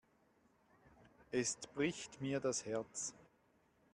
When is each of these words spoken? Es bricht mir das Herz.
Es 1.29 1.55
bricht 1.75 2.21
mir 2.21 2.39
das 2.39 2.65
Herz. 2.65 3.13